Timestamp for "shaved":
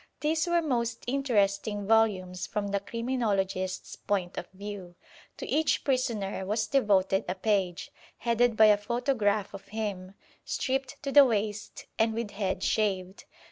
12.63-13.25